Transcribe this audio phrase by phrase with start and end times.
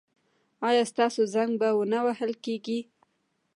[0.67, 2.79] ایا ستاسو زنګ به و نه وهل کیږي؟